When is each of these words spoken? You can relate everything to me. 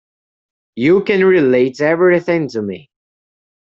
You 0.75 1.03
can 1.03 1.23
relate 1.23 1.79
everything 1.79 2.47
to 2.47 2.63
me. 2.63 2.89